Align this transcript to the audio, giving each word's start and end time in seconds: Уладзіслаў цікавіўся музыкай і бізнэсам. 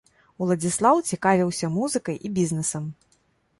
Уладзіслаў 0.45 1.01
цікавіўся 1.09 1.71
музыкай 1.77 2.15
і 2.29 2.35
бізнэсам. 2.41 2.91